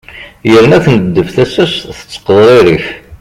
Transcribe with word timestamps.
yerna 0.49 0.77
tneddef 0.85 1.29
tasa-s 1.35 1.75
tettqeḍririf 1.99 2.85